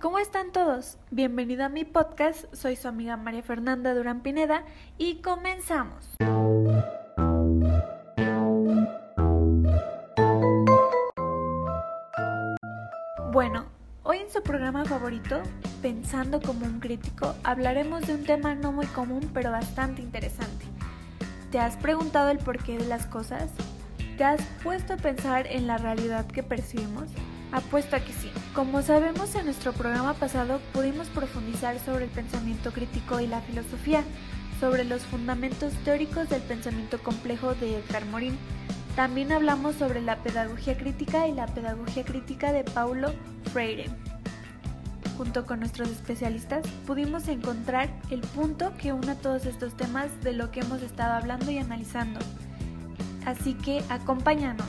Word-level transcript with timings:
¿cómo 0.00 0.18
están 0.18 0.50
todos? 0.50 0.96
Bienvenido 1.10 1.62
a 1.62 1.68
mi 1.68 1.84
podcast, 1.84 2.46
soy 2.54 2.74
su 2.74 2.88
amiga 2.88 3.18
María 3.18 3.42
Fernanda 3.42 3.92
Durán 3.92 4.22
Pineda 4.22 4.64
y 4.96 5.16
comenzamos. 5.16 6.16
Bueno, 13.30 13.66
hoy 14.04 14.18
en 14.18 14.30
su 14.30 14.42
programa 14.42 14.86
favorito, 14.86 15.42
Pensando 15.82 16.40
como 16.40 16.64
un 16.64 16.80
crítico, 16.80 17.34
hablaremos 17.44 18.06
de 18.06 18.14
un 18.14 18.24
tema 18.24 18.54
no 18.54 18.72
muy 18.72 18.86
común 18.86 19.30
pero 19.34 19.50
bastante 19.50 20.00
interesante. 20.00 20.64
¿Te 21.52 21.58
has 21.58 21.76
preguntado 21.76 22.30
el 22.30 22.38
porqué 22.38 22.78
de 22.78 22.86
las 22.86 23.04
cosas? 23.04 23.50
¿Te 24.16 24.24
has 24.24 24.40
puesto 24.64 24.94
a 24.94 24.96
pensar 24.96 25.46
en 25.46 25.66
la 25.66 25.76
realidad 25.76 26.26
que 26.26 26.42
percibimos? 26.42 27.10
Apuesto 27.52 27.96
a 27.96 28.00
que 28.00 28.12
sí. 28.12 28.30
Como 28.54 28.82
sabemos 28.82 29.34
en 29.34 29.46
nuestro 29.46 29.72
programa 29.72 30.14
pasado 30.14 30.60
pudimos 30.72 31.08
profundizar 31.08 31.78
sobre 31.78 32.04
el 32.04 32.10
pensamiento 32.10 32.72
crítico 32.72 33.20
y 33.20 33.26
la 33.26 33.40
filosofía, 33.40 34.02
sobre 34.60 34.84
los 34.84 35.02
fundamentos 35.02 35.72
teóricos 35.84 36.28
del 36.28 36.42
pensamiento 36.42 36.98
complejo 36.98 37.54
de 37.54 37.78
Edgar 37.78 38.04
Morin. 38.06 38.36
También 38.96 39.32
hablamos 39.32 39.76
sobre 39.76 40.02
la 40.02 40.16
pedagogía 40.16 40.76
crítica 40.76 41.26
y 41.28 41.32
la 41.32 41.46
pedagogía 41.46 42.04
crítica 42.04 42.52
de 42.52 42.64
Paulo 42.64 43.14
Freire. 43.52 43.88
Junto 45.16 45.46
con 45.46 45.60
nuestros 45.60 45.88
especialistas 45.88 46.66
pudimos 46.86 47.28
encontrar 47.28 47.88
el 48.10 48.20
punto 48.20 48.72
que 48.76 48.92
une 48.92 49.14
todos 49.14 49.46
estos 49.46 49.76
temas 49.76 50.08
de 50.22 50.32
lo 50.32 50.50
que 50.50 50.60
hemos 50.60 50.82
estado 50.82 51.14
hablando 51.14 51.50
y 51.50 51.58
analizando. 51.58 52.20
Así 53.24 53.54
que 53.54 53.82
acompáñanos. 53.88 54.66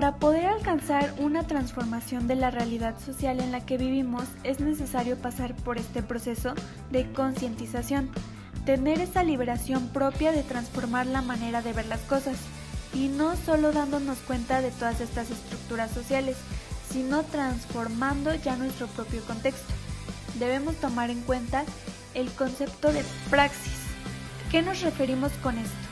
Para 0.00 0.16
poder 0.16 0.46
alcanzar 0.46 1.12
una 1.18 1.46
transformación 1.46 2.26
de 2.26 2.34
la 2.34 2.50
realidad 2.50 2.98
social 3.04 3.38
en 3.38 3.52
la 3.52 3.66
que 3.66 3.76
vivimos 3.76 4.24
es 4.44 4.58
necesario 4.58 5.18
pasar 5.18 5.54
por 5.56 5.76
este 5.76 6.02
proceso 6.02 6.54
de 6.90 7.12
concientización, 7.12 8.08
tener 8.64 8.98
esa 8.98 9.24
liberación 9.24 9.88
propia 9.88 10.32
de 10.32 10.42
transformar 10.42 11.06
la 11.06 11.20
manera 11.20 11.60
de 11.60 11.74
ver 11.74 11.84
las 11.84 12.00
cosas, 12.00 12.38
y 12.94 13.08
no 13.08 13.36
solo 13.36 13.72
dándonos 13.72 14.16
cuenta 14.20 14.62
de 14.62 14.70
todas 14.70 15.02
estas 15.02 15.30
estructuras 15.30 15.90
sociales, 15.90 16.38
sino 16.90 17.22
transformando 17.24 18.34
ya 18.34 18.56
nuestro 18.56 18.86
propio 18.86 19.22
contexto. 19.26 19.70
Debemos 20.38 20.76
tomar 20.76 21.10
en 21.10 21.20
cuenta 21.20 21.64
el 22.14 22.30
concepto 22.30 22.90
de 22.90 23.04
praxis. 23.28 23.74
¿Qué 24.50 24.62
nos 24.62 24.80
referimos 24.80 25.30
con 25.42 25.58
esto? 25.58 25.89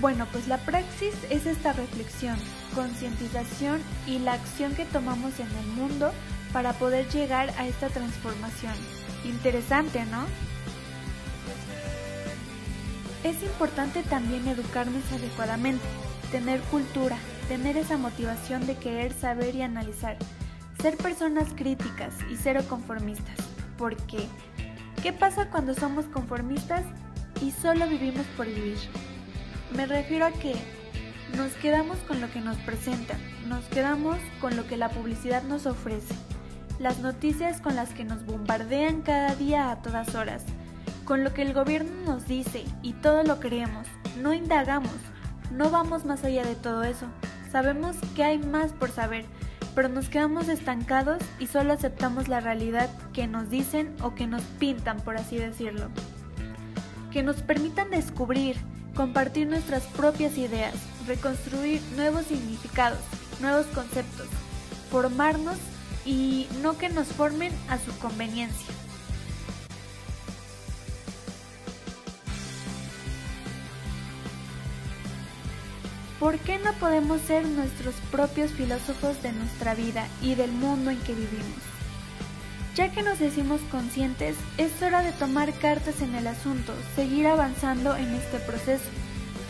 Bueno, 0.00 0.26
pues 0.32 0.48
la 0.48 0.56
praxis 0.56 1.14
es 1.28 1.44
esta 1.44 1.74
reflexión, 1.74 2.38
concientización 2.74 3.82
y 4.06 4.18
la 4.18 4.32
acción 4.32 4.74
que 4.74 4.86
tomamos 4.86 5.38
en 5.38 5.48
el 5.58 5.66
mundo 5.66 6.10
para 6.54 6.72
poder 6.72 7.06
llegar 7.10 7.50
a 7.58 7.66
esta 7.66 7.88
transformación. 7.88 8.72
Interesante, 9.26 10.06
¿no? 10.06 10.24
Es 13.24 13.42
importante 13.42 14.02
también 14.02 14.48
educarnos 14.48 15.02
adecuadamente, 15.12 15.84
tener 16.32 16.60
cultura, 16.62 17.18
tener 17.48 17.76
esa 17.76 17.98
motivación 17.98 18.66
de 18.66 18.76
querer 18.76 19.12
saber 19.12 19.54
y 19.54 19.60
analizar, 19.60 20.16
ser 20.80 20.96
personas 20.96 21.48
críticas 21.54 22.14
y 22.30 22.36
cero 22.36 22.62
conformistas. 22.70 23.36
¿Por 23.76 23.96
qué? 24.06 24.26
¿Qué 25.02 25.12
pasa 25.12 25.50
cuando 25.50 25.74
somos 25.74 26.06
conformistas 26.06 26.84
y 27.42 27.50
solo 27.50 27.86
vivimos 27.86 28.24
por 28.38 28.46
vivir? 28.46 28.78
Me 29.74 29.86
refiero 29.86 30.26
a 30.26 30.32
que 30.32 30.54
nos 31.36 31.52
quedamos 31.52 31.98
con 31.98 32.20
lo 32.20 32.30
que 32.30 32.40
nos 32.40 32.56
presentan, 32.58 33.18
nos 33.48 33.64
quedamos 33.66 34.18
con 34.40 34.56
lo 34.56 34.66
que 34.66 34.76
la 34.76 34.88
publicidad 34.88 35.44
nos 35.44 35.64
ofrece, 35.66 36.14
las 36.80 36.98
noticias 36.98 37.60
con 37.60 37.76
las 37.76 37.90
que 37.90 38.04
nos 38.04 38.26
bombardean 38.26 39.02
cada 39.02 39.36
día 39.36 39.70
a 39.70 39.80
todas 39.80 40.16
horas, 40.16 40.44
con 41.04 41.22
lo 41.22 41.32
que 41.32 41.42
el 41.42 41.54
gobierno 41.54 41.92
nos 42.04 42.26
dice 42.26 42.64
y 42.82 42.94
todo 42.94 43.22
lo 43.22 43.38
creemos, 43.38 43.86
no 44.20 44.34
indagamos, 44.34 44.96
no 45.52 45.70
vamos 45.70 46.04
más 46.04 46.24
allá 46.24 46.44
de 46.44 46.56
todo 46.56 46.82
eso, 46.82 47.06
sabemos 47.52 47.96
que 48.16 48.24
hay 48.24 48.38
más 48.38 48.72
por 48.72 48.90
saber, 48.90 49.24
pero 49.76 49.88
nos 49.88 50.08
quedamos 50.08 50.48
estancados 50.48 51.22
y 51.38 51.46
solo 51.46 51.72
aceptamos 51.72 52.26
la 52.26 52.40
realidad 52.40 52.90
que 53.12 53.28
nos 53.28 53.50
dicen 53.50 53.94
o 54.02 54.16
que 54.16 54.26
nos 54.26 54.42
pintan, 54.42 54.98
por 55.00 55.16
así 55.16 55.36
decirlo. 55.36 55.88
Que 57.12 57.22
nos 57.22 57.42
permitan 57.42 57.90
descubrir, 57.90 58.56
compartir 58.94 59.46
nuestras 59.46 59.84
propias 59.84 60.36
ideas, 60.38 60.74
reconstruir 61.06 61.80
nuevos 61.96 62.26
significados, 62.26 63.00
nuevos 63.40 63.66
conceptos, 63.66 64.26
formarnos 64.90 65.56
y 66.04 66.48
no 66.62 66.76
que 66.78 66.88
nos 66.88 67.08
formen 67.08 67.52
a 67.68 67.78
su 67.78 67.96
conveniencia. 67.98 68.74
¿Por 76.18 76.38
qué 76.38 76.58
no 76.58 76.74
podemos 76.74 77.22
ser 77.22 77.46
nuestros 77.46 77.94
propios 78.10 78.50
filósofos 78.50 79.22
de 79.22 79.32
nuestra 79.32 79.74
vida 79.74 80.06
y 80.20 80.34
del 80.34 80.52
mundo 80.52 80.90
en 80.90 80.98
que 81.00 81.14
vivimos? 81.14 81.79
Ya 82.80 82.90
que 82.90 83.02
nos 83.02 83.18
decimos 83.18 83.60
conscientes, 83.70 84.38
es 84.56 84.80
hora 84.80 85.02
de 85.02 85.12
tomar 85.12 85.52
cartas 85.52 86.00
en 86.00 86.14
el 86.14 86.26
asunto, 86.26 86.72
seguir 86.96 87.26
avanzando 87.26 87.94
en 87.94 88.14
este 88.14 88.38
proceso, 88.38 88.88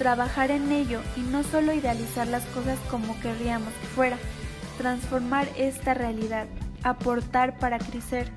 trabajar 0.00 0.50
en 0.50 0.72
ello 0.72 1.00
y 1.16 1.20
no 1.20 1.44
solo 1.44 1.72
idealizar 1.72 2.26
las 2.26 2.42
cosas 2.46 2.76
como 2.90 3.20
querríamos 3.20 3.72
que 3.74 3.86
fuera, 3.86 4.16
transformar 4.78 5.46
esta 5.56 5.94
realidad, 5.94 6.48
aportar 6.82 7.56
para 7.60 7.78
crecer, 7.78 8.32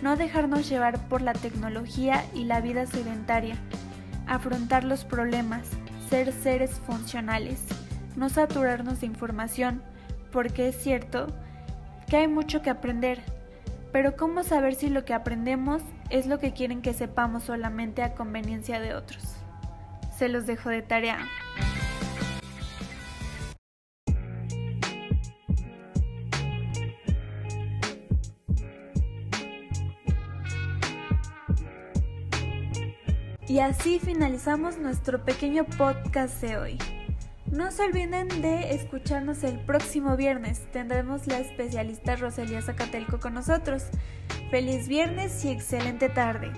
no 0.00 0.16
dejarnos 0.16 0.68
llevar 0.68 1.08
por 1.08 1.22
la 1.22 1.32
tecnología 1.32 2.24
y 2.32 2.44
la 2.44 2.60
vida 2.60 2.86
sedentaria, 2.86 3.56
afrontar 4.28 4.84
los 4.84 5.04
problemas, 5.04 5.66
ser 6.08 6.32
seres 6.32 6.70
funcionales, 6.86 7.62
no 8.14 8.28
saturarnos 8.28 9.00
de 9.00 9.06
información, 9.06 9.82
porque 10.30 10.68
es 10.68 10.80
cierto 10.80 11.34
que 12.06 12.18
hay 12.18 12.28
mucho 12.28 12.62
que 12.62 12.70
aprender, 12.70 13.24
pero 13.96 14.14
¿cómo 14.14 14.42
saber 14.42 14.74
si 14.74 14.90
lo 14.90 15.06
que 15.06 15.14
aprendemos 15.14 15.80
es 16.10 16.26
lo 16.26 16.38
que 16.38 16.52
quieren 16.52 16.82
que 16.82 16.92
sepamos 16.92 17.44
solamente 17.44 18.02
a 18.02 18.14
conveniencia 18.14 18.78
de 18.78 18.92
otros? 18.94 19.36
Se 20.14 20.28
los 20.28 20.44
dejo 20.44 20.68
de 20.68 20.82
tarea. 20.82 21.26
Y 33.48 33.60
así 33.60 33.98
finalizamos 33.98 34.76
nuestro 34.76 35.24
pequeño 35.24 35.64
podcast 35.64 36.42
de 36.42 36.58
hoy. 36.58 36.95
No 37.50 37.70
se 37.70 37.84
olviden 37.84 38.28
de 38.42 38.74
escucharnos 38.74 39.44
el 39.44 39.60
próximo 39.60 40.16
viernes. 40.16 40.66
Tendremos 40.72 41.26
la 41.28 41.38
especialista 41.38 42.16
Roselia 42.16 42.60
Zacatelco 42.60 43.20
con 43.20 43.34
nosotros. 43.34 43.84
Feliz 44.50 44.88
viernes 44.88 45.44
y 45.44 45.50
excelente 45.50 46.08
tarde. 46.08 46.50